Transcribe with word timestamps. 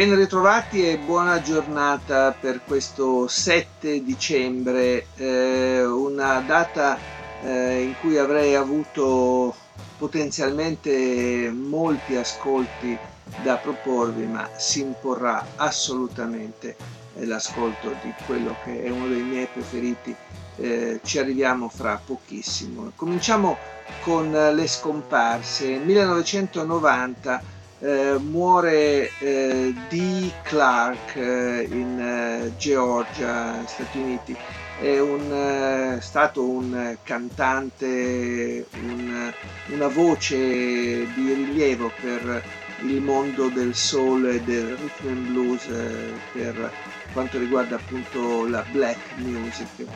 Ben 0.00 0.16
ritrovati 0.16 0.88
e 0.88 0.96
buona 0.96 1.42
giornata 1.42 2.32
per 2.32 2.62
questo 2.64 3.28
7 3.28 4.02
dicembre, 4.02 5.08
eh, 5.16 5.84
una 5.84 6.40
data 6.40 6.96
eh, 7.44 7.82
in 7.82 7.94
cui 8.00 8.16
avrei 8.16 8.54
avuto 8.54 9.54
potenzialmente 9.98 11.52
molti 11.54 12.16
ascolti 12.16 12.96
da 13.42 13.56
proporvi, 13.56 14.24
ma 14.24 14.48
si 14.56 14.80
imporrà 14.80 15.44
assolutamente 15.56 16.76
l'ascolto 17.16 17.94
di 18.02 18.14
quello 18.24 18.56
che 18.64 18.82
è 18.82 18.88
uno 18.88 19.06
dei 19.06 19.22
miei 19.22 19.48
preferiti. 19.52 20.16
Eh, 20.56 21.00
ci 21.04 21.18
arriviamo 21.18 21.68
fra 21.68 22.00
pochissimo. 22.02 22.90
Cominciamo 22.96 23.58
con 24.00 24.30
le 24.30 24.66
scomparse. 24.66 25.76
1990 25.76 27.58
eh, 27.80 28.18
muore 28.18 29.10
eh, 29.20 29.74
Dee 29.88 30.32
Clark 30.42 31.16
eh, 31.16 31.66
in 31.70 31.98
eh, 31.98 32.52
Georgia, 32.56 33.62
Stati 33.66 33.98
Uniti. 33.98 34.36
È 34.80 34.98
un, 34.98 35.30
eh, 35.32 36.00
stato 36.00 36.42
un 36.42 36.96
cantante, 37.02 38.66
un, 38.82 39.32
una 39.66 39.88
voce 39.88 40.36
di 40.36 41.32
rilievo 41.34 41.90
per 42.00 42.42
il 42.82 43.00
mondo 43.02 43.48
del 43.48 43.74
soul 43.74 44.26
e 44.26 44.40
del 44.42 44.76
rhythm 44.76 45.08
and 45.08 45.26
blues 45.26 45.66
eh, 45.66 46.12
per 46.32 46.72
quanto 47.12 47.38
riguarda 47.38 47.76
appunto 47.76 48.46
la 48.46 48.64
black 48.70 48.98
music. 49.16 49.86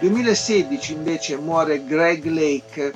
2016 0.00 0.92
invece 0.94 1.36
muore 1.36 1.84
Greg 1.84 2.24
Lake, 2.24 2.92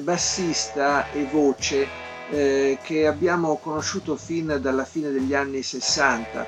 bassista 0.00 1.10
e 1.10 1.24
voce 1.24 2.03
eh, 2.30 2.78
che 2.82 3.06
abbiamo 3.06 3.56
conosciuto 3.56 4.16
fin 4.16 4.58
dalla 4.60 4.84
fine 4.84 5.10
degli 5.10 5.34
anni 5.34 5.62
60. 5.62 6.46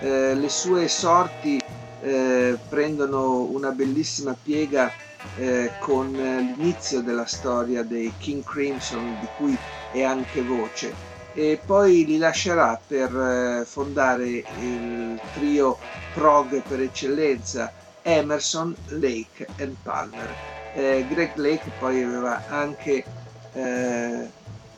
Eh, 0.00 0.34
le 0.34 0.48
sue 0.48 0.88
sorti 0.88 1.60
eh, 2.02 2.58
prendono 2.68 3.42
una 3.42 3.70
bellissima 3.70 4.36
piega 4.40 4.90
eh, 5.36 5.70
con 5.78 6.10
l'inizio 6.10 7.00
della 7.00 7.26
storia 7.26 7.82
dei 7.82 8.12
King 8.18 8.42
Crimson, 8.44 9.18
di 9.20 9.28
cui 9.36 9.56
è 9.92 10.02
anche 10.02 10.42
voce, 10.42 10.92
e 11.34 11.60
poi 11.64 12.04
li 12.04 12.18
lascerà 12.18 12.80
per 12.84 13.14
eh, 13.14 13.64
fondare 13.64 14.26
il 14.26 15.20
trio 15.34 15.78
prog 16.14 16.62
per 16.62 16.80
eccellenza 16.80 17.72
Emerson, 18.02 18.74
Lake 18.88 19.46
e 19.56 19.74
Palmer. 19.82 20.34
Eh, 20.74 21.06
Greg 21.08 21.36
Lake 21.36 21.70
poi 21.78 22.02
aveva 22.02 22.42
anche 22.48 23.04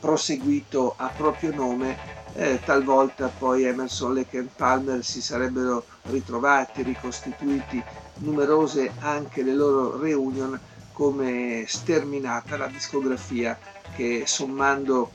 proseguito 0.05 0.93
a 0.97 1.07
proprio 1.07 1.51
nome, 1.51 1.97
eh, 2.35 2.61
talvolta 2.63 3.27
poi 3.35 3.63
Emerson, 3.63 4.13
Lake 4.13 4.37
e 4.37 4.43
Palmer 4.43 5.03
si 5.03 5.19
sarebbero 5.19 5.83
ritrovati, 6.03 6.83
ricostituiti, 6.83 7.81
numerose 8.17 8.91
anche 8.99 9.41
le 9.41 9.55
loro 9.55 9.97
reunion 9.97 10.59
come 10.93 11.65
sterminata 11.67 12.55
la 12.55 12.67
discografia 12.67 13.57
che 13.95 14.25
sommando 14.27 15.09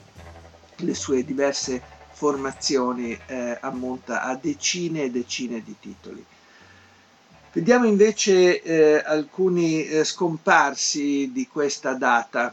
le 0.78 0.94
sue 0.94 1.24
diverse 1.24 1.80
formazioni 2.10 3.16
eh, 3.26 3.58
ammonta 3.60 4.22
a 4.22 4.34
decine 4.34 5.04
e 5.04 5.10
decine 5.12 5.62
di 5.62 5.76
titoli. 5.78 6.24
Vediamo 7.52 7.86
invece 7.86 8.60
eh, 8.60 9.00
alcuni 9.06 9.86
eh, 9.86 10.02
scomparsi 10.02 11.30
di 11.32 11.46
questa 11.46 11.94
data. 11.94 12.52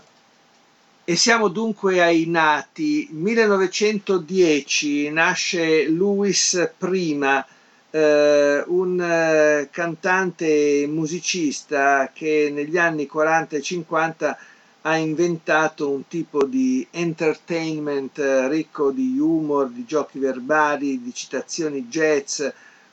E 1.09 1.15
siamo 1.15 1.47
dunque 1.47 2.01
ai 2.01 2.25
nati. 2.25 3.07
1910 3.11 5.09
nasce 5.09 5.87
Louis 5.87 6.69
Prima, 6.77 7.47
eh, 7.89 8.61
un 8.67 8.99
eh, 8.99 9.69
cantante 9.71 10.85
musicista 10.85 12.11
che 12.13 12.51
negli 12.53 12.77
anni 12.77 13.07
40 13.07 13.55
e 13.55 13.61
50 13.61 14.37
ha 14.81 14.97
inventato 14.97 15.89
un 15.89 16.09
tipo 16.09 16.43
di 16.43 16.85
entertainment 16.91 18.19
eh, 18.19 18.49
ricco 18.49 18.91
di 18.91 19.17
humor, 19.17 19.69
di 19.69 19.85
giochi 19.85 20.19
verbali, 20.19 21.01
di 21.01 21.13
citazioni 21.13 21.87
jazz, 21.87 22.45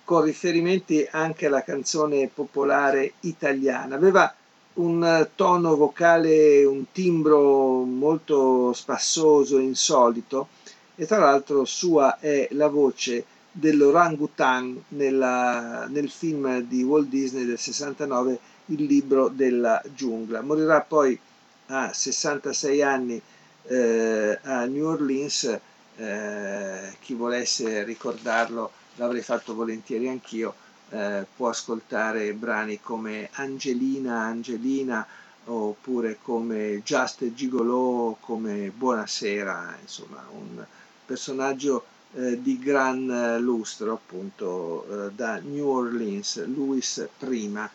con 0.05 0.23
riferimenti 0.23 1.05
anche 1.11 1.47
alla 1.47 1.65
canzone 1.65 2.31
popolare 2.33 3.15
italiana. 3.23 3.97
Aveva 3.97 4.33
un 4.75 5.29
tono 5.35 5.77
vocale, 5.77 6.65
un 6.65 6.91
timbro 6.91 7.83
molto 7.85 8.73
spassoso, 8.73 9.59
insolito 9.59 10.49
e 10.97 11.07
tra 11.07 11.19
l'altro 11.19 11.65
sua 11.65 12.19
è 12.19 12.49
la 12.53 12.69
voce 12.69 13.25
dell'orangutan 13.51 14.85
nella, 14.89 15.87
nel 15.89 16.11
film 16.11 16.61
di 16.63 16.83
Walt 16.83 17.09
Disney 17.09 17.45
del 17.45 17.59
69 17.59 18.39
Il 18.67 18.85
libro 18.85 19.29
della 19.29 19.81
giungla. 19.95 20.41
Morirà 20.41 20.81
poi 20.81 21.19
a 21.67 21.93
66 21.93 22.83
anni 22.83 23.21
eh, 23.67 24.39
a 24.43 24.65
New 24.65 24.87
Orleans, 24.87 25.59
eh, 25.97 26.97
chi 27.01 27.15
volesse 27.15 27.85
ricordarlo 27.85 28.71
l'avrei 28.97 29.23
fatto 29.23 29.55
volentieri 29.55 30.09
anch'io 30.09 30.55
eh, 30.95 31.27
può 31.37 31.49
ascoltare 31.49 32.33
brani 32.35 32.81
come 32.81 33.29
Angelina, 33.33 34.21
Angelina 34.21 35.05
oppure 35.47 36.19
come 36.23 36.83
Just 36.85 37.35
Gigolo, 37.35 38.17
come 38.21 38.71
Buonasera, 38.75 39.77
insomma 39.83 40.25
un 40.31 40.65
personaggio 41.05 41.85
eh, 42.15 42.41
di 42.41 42.61
gran 42.61 43.39
lustro 43.41 43.95
appunto 43.95 45.09
eh, 45.09 45.11
da 45.13 45.41
New 45.43 45.67
Orleans, 45.67 46.47
Louis 46.47 47.09
prima. 47.19 47.69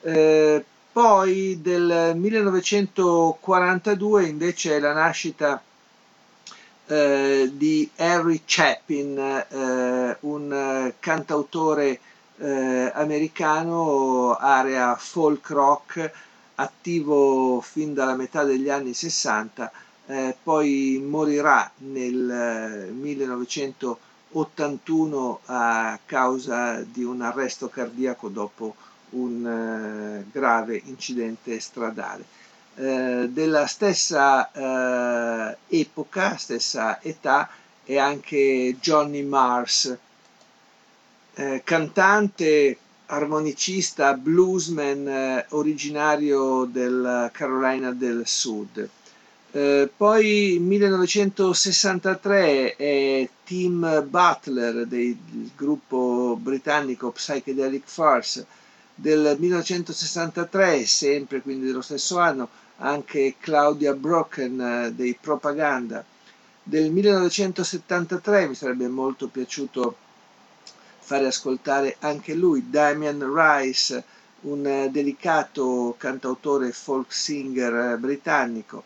Eh, 0.00 0.64
poi 0.90 1.58
del 1.60 2.14
1942 2.16 4.24
invece 4.24 4.76
è 4.76 4.80
la 4.80 4.94
nascita 4.94 5.62
eh, 6.86 7.50
di 7.52 7.90
Harry 7.96 8.40
Chapin, 8.46 9.18
eh, 9.18 10.16
un 10.20 10.92
cantautore 10.98 12.00
eh, 12.38 12.90
americano, 12.94 14.34
area 14.36 14.94
folk 14.96 15.48
rock, 15.50 16.10
attivo 16.56 17.60
fin 17.60 17.94
dalla 17.94 18.16
metà 18.16 18.42
degli 18.44 18.68
anni 18.68 18.94
60, 18.94 19.70
eh, 20.06 20.36
poi 20.42 21.00
morirà 21.06 21.70
nel 21.78 22.90
1981 22.92 25.40
eh, 25.40 25.42
a 25.46 25.98
causa 26.04 26.82
di 26.82 27.04
un 27.04 27.22
arresto 27.22 27.68
cardiaco 27.68 28.28
dopo 28.28 28.74
un 29.10 29.46
eh, 29.46 30.24
grave 30.30 30.80
incidente 30.84 31.58
stradale. 31.60 32.24
Eh, 32.74 33.28
della 33.30 33.66
stessa 33.66 34.50
eh, 34.52 35.56
epoca, 35.68 36.36
stessa 36.36 37.00
età, 37.02 37.48
è 37.84 37.96
anche 37.98 38.76
Johnny 38.80 39.22
Mars, 39.22 39.96
eh, 41.38 41.62
cantante, 41.62 42.76
armonicista, 43.06 44.12
bluesman 44.14 45.06
eh, 45.06 45.46
originario 45.50 46.64
della 46.64 47.30
Carolina 47.32 47.92
del 47.92 48.26
Sud. 48.26 48.88
Eh, 49.52 49.88
poi 49.96 50.58
1963 50.60 52.74
è 52.74 53.28
Tim 53.44 54.04
Butler 54.08 54.84
del 54.86 55.16
gruppo 55.54 56.36
britannico 56.40 57.12
Psychedelic 57.12 57.84
Farce. 57.86 58.44
Del 58.96 59.36
1963, 59.38 60.84
sempre 60.86 61.40
quindi 61.40 61.66
dello 61.66 61.82
stesso 61.82 62.18
anno, 62.18 62.48
anche 62.78 63.36
Claudia 63.38 63.94
Brocken 63.94 64.60
eh, 64.60 64.92
dei 64.92 65.16
Propaganda. 65.20 66.04
Del 66.60 66.90
1973 66.90 68.48
mi 68.48 68.56
sarebbe 68.56 68.88
molto 68.88 69.28
piaciuto 69.28 69.98
fare 71.08 71.26
ascoltare 71.26 71.96
anche 72.00 72.34
lui, 72.34 72.68
Damian 72.68 73.24
Rice, 73.34 74.04
un 74.42 74.88
delicato 74.90 75.94
cantautore 75.96 76.70
folk 76.70 77.10
singer 77.10 77.96
britannico. 77.96 78.84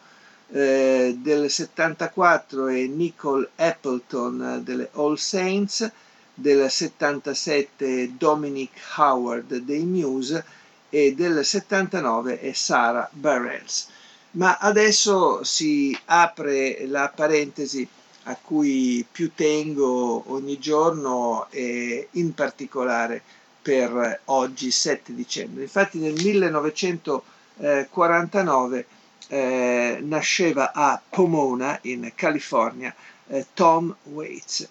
eh, 0.52 1.16
del 1.20 1.50
74 1.50 2.68
è 2.68 2.82
Nicole 2.86 3.50
Appleton 3.56 4.60
delle 4.62 4.90
All 4.92 5.14
Saints, 5.16 5.90
del 6.32 6.70
77 6.70 8.12
Dominic 8.16 8.70
Howard 8.98 9.56
dei 9.56 9.84
Muse 9.84 10.44
e 10.90 11.14
del 11.16 11.44
79 11.44 12.38
è 12.38 12.52
Sarah 12.52 13.08
Bareilles. 13.12 13.88
Ma 14.32 14.58
adesso 14.58 15.42
si 15.42 15.98
apre 16.04 16.86
la 16.86 17.10
parentesi 17.12 17.86
a 18.24 18.36
cui 18.40 19.04
più 19.10 19.32
tengo 19.34 20.22
ogni 20.32 20.58
giorno 20.58 21.48
e 21.50 22.06
in 22.12 22.32
particolare 22.34 23.20
per 23.60 24.20
oggi 24.26 24.70
7 24.70 25.12
dicembre. 25.14 25.62
Infatti 25.62 25.98
nel 25.98 26.14
1949 26.14 28.86
eh, 29.28 29.98
nasceva 30.02 30.72
a 30.72 31.00
Pomona 31.08 31.78
in 31.82 32.12
California 32.14 32.94
eh, 33.28 33.46
Tom 33.54 33.94
Waits. 34.04 34.68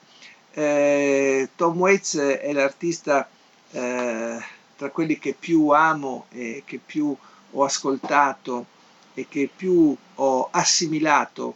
Eh, 0.53 1.49
Tom 1.55 1.77
Waits 1.77 2.17
è 2.17 2.51
l'artista 2.53 3.27
eh, 3.71 4.37
tra 4.75 4.89
quelli 4.89 5.17
che 5.17 5.33
più 5.37 5.69
amo 5.69 6.25
e 6.31 6.63
che 6.65 6.79
più 6.83 7.15
ho 7.53 7.63
ascoltato 7.63 8.65
e 9.13 9.27
che 9.27 9.49
più 9.53 9.95
ho 10.15 10.47
assimilato 10.51 11.55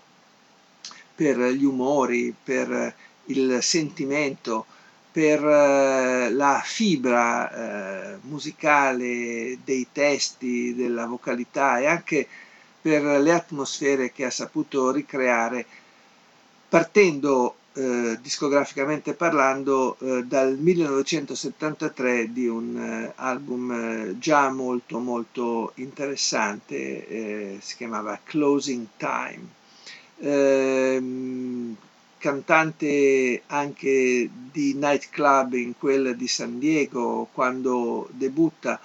per 1.16 1.38
gli 1.38 1.64
umori, 1.64 2.34
per 2.44 2.94
il 3.26 3.60
sentimento, 3.62 4.66
per 5.12 5.42
eh, 5.44 6.30
la 6.32 6.62
fibra 6.64 8.14
eh, 8.14 8.18
musicale 8.24 9.60
dei 9.64 9.88
testi, 9.92 10.76
della 10.76 11.06
vocalità 11.06 11.80
e 11.80 11.86
anche 11.86 12.28
per 12.82 13.02
le 13.22 13.32
atmosfere 13.32 14.12
che 14.12 14.26
ha 14.26 14.30
saputo 14.30 14.92
ricreare 14.92 15.66
partendo 16.68 17.56
eh, 17.74 18.18
discograficamente 18.22 19.14
parlando 19.14 19.98
eh, 20.00 20.24
dal 20.24 20.58
1973 20.58 22.32
di 22.32 22.48
un 22.48 22.78
eh, 22.78 23.14
album 23.16 23.72
eh, 23.72 24.20
già 24.20 24.50
molto 24.50 25.00
molto 25.00 25.72
interessante 25.76 27.58
si 27.62 27.76
chiamava 27.76 28.20
Closing 28.24 28.88
Time 28.98 29.64
ehm, 30.20 31.76
cantante 32.18 33.44
anche 33.48 34.30
di 34.52 34.74
nightclub 34.74 35.54
in 35.54 35.78
quel 35.78 36.16
di 36.16 36.28
San 36.28 36.58
Diego 36.60 37.28
quando 37.32 38.08
debutta 38.12 38.80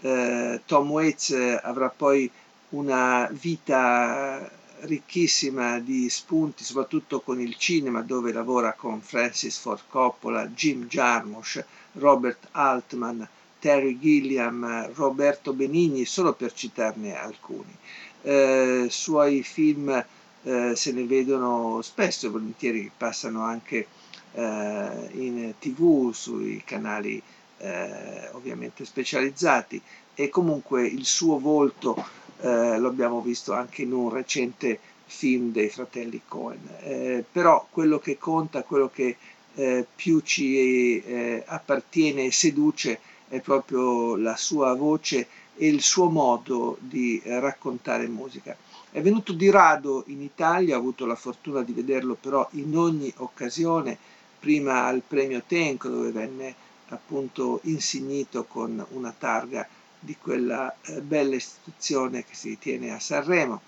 eh, 0.00 0.60
Tom 0.64 0.90
Waits 0.90 1.58
avrà 1.62 1.88
poi 1.90 2.30
una 2.70 3.28
vita 3.32 4.50
ricchissima 4.80 5.78
di 5.78 6.08
spunti, 6.08 6.64
soprattutto 6.64 7.20
con 7.20 7.40
il 7.40 7.56
cinema, 7.56 8.02
dove 8.02 8.32
lavora 8.32 8.74
con 8.74 9.00
Francis 9.00 9.58
Ford 9.58 9.82
Coppola, 9.88 10.46
Jim 10.48 10.86
Jarmusch, 10.86 11.64
Robert 11.92 12.48
Altman, 12.52 13.26
Terry 13.58 13.98
Gilliam, 13.98 14.90
Roberto 14.94 15.52
Benigni, 15.52 16.04
solo 16.04 16.34
per 16.34 16.52
citarne 16.52 17.16
alcuni. 17.18 17.74
Eh, 18.22 18.86
suoi 18.90 19.42
film 19.42 20.04
eh, 20.46 20.76
se 20.76 20.92
ne 20.92 21.04
vedono 21.04 21.82
spesso 21.82 22.26
e 22.26 22.30
volentieri, 22.30 22.90
passano 22.96 23.42
anche 23.42 23.88
eh, 24.32 25.08
in 25.12 25.54
tv, 25.58 26.12
sui 26.12 26.62
canali 26.64 27.20
eh, 27.58 28.28
ovviamente 28.32 28.84
specializzati 28.84 29.82
e 30.14 30.28
comunque 30.28 30.86
il 30.86 31.04
suo 31.04 31.40
volto 31.40 31.96
eh, 32.40 32.78
lo 32.78 32.88
abbiamo 32.88 33.20
visto 33.20 33.54
anche 33.54 33.82
in 33.82 33.92
un 33.92 34.08
recente 34.08 34.78
film 35.04 35.50
dei 35.50 35.68
fratelli 35.68 36.22
Cohen. 36.28 36.68
Eh, 36.80 37.24
però 37.30 37.66
quello 37.68 37.98
che 37.98 38.16
conta, 38.16 38.62
quello 38.62 38.88
che 38.88 39.16
eh, 39.54 39.84
più 39.96 40.20
ci 40.20 41.02
eh, 41.02 41.42
appartiene 41.44 42.26
e 42.26 42.32
seduce 42.32 43.00
è 43.28 43.40
proprio 43.40 44.14
la 44.14 44.36
sua 44.36 44.74
voce 44.74 45.26
e 45.56 45.66
il 45.66 45.80
suo 45.80 46.08
modo 46.08 46.76
di 46.78 47.20
eh, 47.24 47.40
raccontare 47.40 48.06
musica. 48.06 48.56
È 48.96 49.02
venuto 49.02 49.34
di 49.34 49.50
rado 49.50 50.04
in 50.06 50.22
Italia, 50.22 50.74
ho 50.74 50.78
avuto 50.78 51.04
la 51.04 51.16
fortuna 51.16 51.60
di 51.60 51.74
vederlo 51.74 52.14
però 52.14 52.48
in 52.52 52.74
ogni 52.78 53.12
occasione, 53.18 53.94
prima 54.40 54.86
al 54.86 55.02
premio 55.06 55.42
Tenco 55.46 55.90
dove 55.90 56.10
venne 56.12 56.54
appunto 56.88 57.60
insignito 57.64 58.44
con 58.44 58.82
una 58.92 59.14
targa 59.18 59.68
di 59.98 60.16
quella 60.16 60.74
eh, 60.80 61.02
bella 61.02 61.34
istituzione 61.34 62.24
che 62.24 62.34
si 62.34 62.56
tiene 62.58 62.90
a 62.90 62.98
Sanremo, 62.98 63.60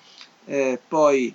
eh, 0.46 0.80
poi 0.88 1.34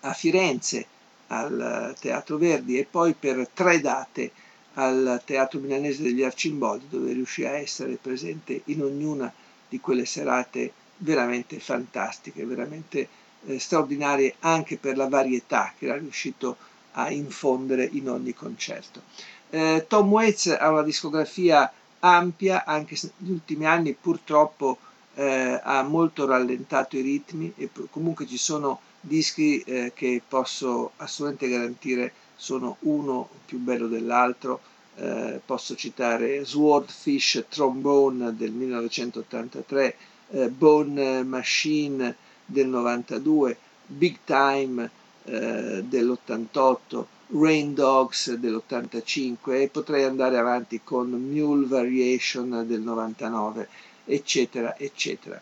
a 0.00 0.12
Firenze 0.12 0.84
al 1.28 1.96
Teatro 1.98 2.36
Verdi 2.36 2.78
e 2.78 2.84
poi 2.84 3.14
per 3.14 3.48
tre 3.54 3.80
date 3.80 4.32
al 4.74 5.22
Teatro 5.24 5.60
Milanese 5.60 6.02
degli 6.02 6.22
Arcimboldi 6.22 6.88
dove 6.90 7.14
riuscì 7.14 7.46
a 7.46 7.56
essere 7.56 7.94
presente 7.94 8.60
in 8.66 8.82
ognuna 8.82 9.32
di 9.66 9.80
quelle 9.80 10.04
serate 10.04 10.74
veramente 11.02 11.58
fantastiche, 11.60 12.44
veramente 12.44 13.08
eh, 13.46 13.58
straordinarie 13.58 14.36
anche 14.40 14.76
per 14.76 14.96
la 14.96 15.08
varietà 15.08 15.72
che 15.76 15.86
era 15.86 15.96
riuscito 15.96 16.56
a 16.92 17.10
infondere 17.10 17.88
in 17.92 18.08
ogni 18.08 18.34
concerto. 18.34 19.02
Eh, 19.50 19.84
Tom 19.88 20.10
Waits 20.10 20.46
ha 20.58 20.70
una 20.70 20.82
discografia 20.82 21.70
ampia, 22.00 22.64
anche 22.64 22.96
se 22.96 23.12
negli 23.18 23.32
ultimi 23.32 23.66
anni 23.66 23.94
purtroppo 23.94 24.78
eh, 25.14 25.60
ha 25.62 25.82
molto 25.82 26.26
rallentato 26.26 26.96
i 26.96 27.02
ritmi 27.02 27.52
e 27.56 27.68
comunque 27.90 28.26
ci 28.26 28.38
sono 28.38 28.80
dischi 29.00 29.60
eh, 29.60 29.92
che 29.94 30.22
posso 30.26 30.92
assolutamente 30.96 31.48
garantire 31.48 32.12
sono 32.36 32.76
uno 32.80 33.28
più 33.44 33.58
bello 33.58 33.88
dell'altro. 33.88 34.60
Eh, 34.94 35.40
posso 35.44 35.74
citare 35.74 36.44
Swordfish 36.44 37.46
Trombone 37.48 38.36
del 38.36 38.50
1983, 38.52 39.96
eh, 40.32 40.48
Bone 40.48 41.22
Machine 41.22 42.14
del 42.44 42.66
92, 42.66 43.56
Big 43.86 44.18
Time 44.24 44.90
eh, 45.24 45.82
dell'88, 45.86 47.04
Rain 47.34 47.74
Dogs 47.74 48.34
dell'85 48.34 49.60
e 49.60 49.68
potrei 49.68 50.04
andare 50.04 50.36
avanti 50.36 50.80
con 50.82 51.10
Mule 51.10 51.66
Variation 51.66 52.64
del 52.66 52.80
99, 52.80 53.68
eccetera, 54.04 54.76
eccetera. 54.76 55.40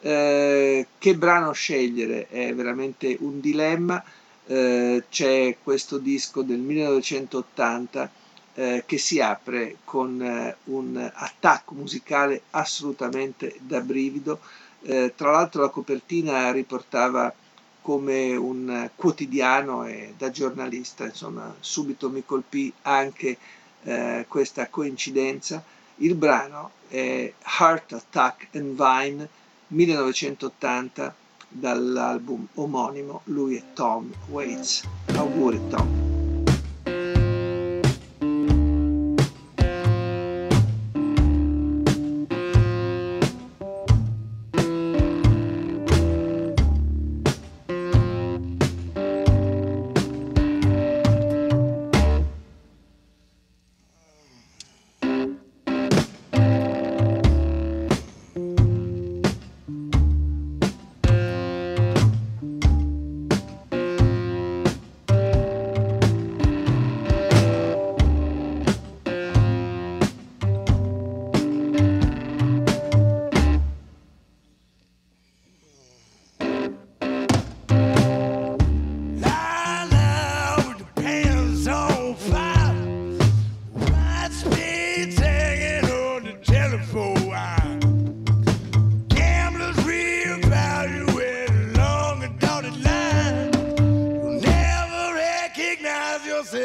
Eh, 0.00 0.86
che 0.98 1.14
brano 1.16 1.52
scegliere 1.52 2.28
è 2.28 2.54
veramente 2.54 3.16
un 3.20 3.40
dilemma. 3.40 4.02
Eh, 4.46 5.04
c'è 5.08 5.56
questo 5.62 5.96
disco 5.96 6.42
del 6.42 6.58
1980 6.58 8.10
eh, 8.54 8.84
che 8.86 8.98
si 8.98 9.20
apre 9.20 9.78
con 9.84 10.20
eh, 10.22 10.56
un 10.64 11.10
attacco 11.12 11.74
musicale 11.74 12.42
assolutamente 12.50 13.56
da 13.60 13.80
brivido. 13.80 14.40
Eh, 14.82 15.12
tra 15.16 15.30
l'altro 15.32 15.62
la 15.62 15.68
copertina 15.68 16.50
riportava 16.52 17.32
come 17.80 18.34
un 18.34 18.88
quotidiano 18.94 19.86
e 19.86 20.14
da 20.16 20.30
giornalista, 20.30 21.04
insomma, 21.04 21.54
subito 21.60 22.08
mi 22.08 22.24
colpì 22.24 22.72
anche 22.82 23.36
eh, 23.82 24.24
questa 24.26 24.68
coincidenza. 24.68 25.62
Il 25.96 26.14
brano 26.14 26.70
è 26.88 27.32
Heart 27.60 27.92
Attack 27.92 28.48
and 28.54 28.74
Vine 28.74 29.28
1980 29.68 31.14
dall'album 31.48 32.46
omonimo, 32.54 33.20
lui 33.24 33.56
è 33.56 33.62
Tom 33.74 34.10
Waits. 34.28 34.82
Auguri 35.14 35.60
Tom. 35.68 36.03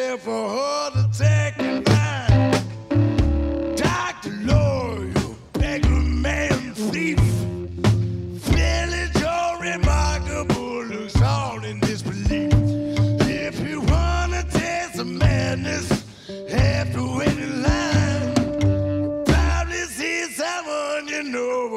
Yourself 0.09 0.27
a 0.27 0.49
heart 0.49 0.93
attack 0.95 1.59
and 1.59 1.87
find 1.87 3.77
Doctor, 3.77 4.31
lawyer, 4.41 5.13
beggar, 5.53 5.87
man, 5.89 6.73
thief. 6.73 7.19
Village, 7.19 9.15
your 9.19 9.59
remarkable 9.61 10.85
looks 10.85 11.21
all 11.21 11.63
in 11.63 11.79
disbelief. 11.81 12.51
If 13.21 13.59
you 13.59 13.81
wanna 13.81 14.43
taste 14.49 14.95
the 14.95 15.05
madness, 15.05 15.89
have 16.49 16.91
to 16.93 17.17
wait 17.17 17.37
in 17.37 17.61
line. 17.61 19.25
Probably 19.25 19.83
see 19.97 20.23
someone 20.31 21.07
you 21.07 21.23
know 21.23 21.69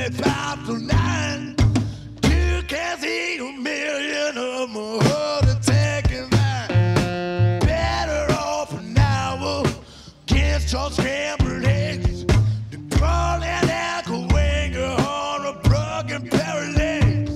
25 0.00 0.66
to 0.66 0.78
9. 0.78 1.56
You 2.24 2.62
can 2.66 2.98
see 2.98 3.36
a 3.36 3.52
million 3.52 4.38
of 4.38 4.70
my 4.70 4.98
heart 5.04 5.44
attack 5.44 6.10
and 6.10 6.30
mine. 6.30 7.60
Better 7.60 8.32
off 8.32 8.72
hour 8.96 9.62
against 10.26 10.72
your 10.72 10.90
scrambled 10.90 11.66
eggs. 11.66 12.24
The 12.70 12.96
crawling 12.96 13.42
ankle 13.44 14.26
winger 14.32 14.96
on 15.06 15.44
a 15.44 15.52
broken 15.68 16.30
legs. 16.76 17.30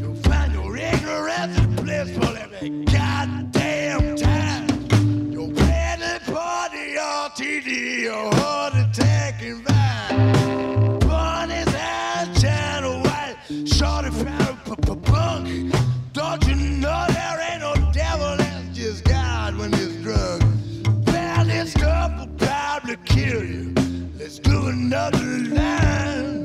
You'll 0.00 0.14
find 0.14 0.54
your 0.54 0.74
ignorance 0.74 1.58
is 1.58 1.66
blissful 1.82 2.36
every 2.38 2.70
goddamn 2.86 4.16
time. 4.16 5.30
Your 5.30 5.48
wedding 5.48 6.32
party, 6.32 6.94
RTD, 6.96 8.00
your 8.04 8.34
heart 8.34 8.41
another 24.72 25.38
line. 25.54 26.44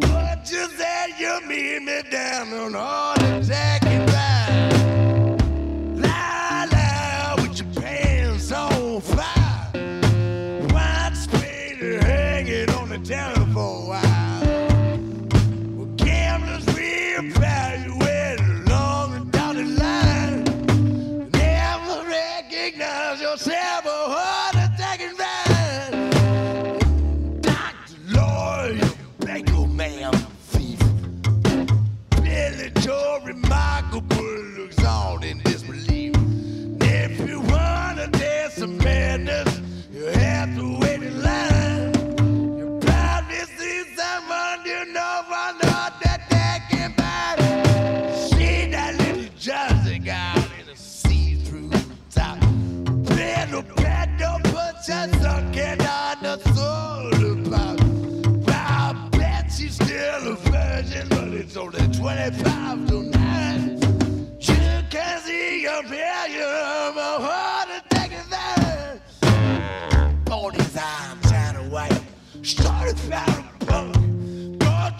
But 0.00 0.50
you 0.50 0.66
said 0.78 1.08
you 1.18 1.40
meet 1.46 1.82
me 1.82 2.02
down 2.10 2.52
on 2.52 2.74
heart 2.74 3.20
attack 3.22 3.84
and 3.84 4.08
ride. 4.12 5.42
Lie, 6.04 6.68
lie 6.72 7.34
with 7.38 7.58
your 7.58 7.82
pants 7.82 8.52
on 8.52 9.00
fire. 9.00 9.70
White 10.72 11.14
spader 11.14 12.00
hanging 12.00 12.70
on 12.70 12.88
the 12.90 12.98
telephone 12.98 13.88
wire. 13.88 14.98
Well, 15.76 15.90
gamblers 15.96 16.64
reevaluate 16.66 18.40
along 18.66 19.06
the 19.14 19.20
dotted 19.36 19.70
line. 19.78 20.44
Never 21.32 22.08
recognize 22.08 23.20
yourself 23.20 23.84
a 23.84 24.57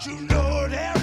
to 0.09 0.35
Lord 0.35 0.71
Harry. 0.71 0.98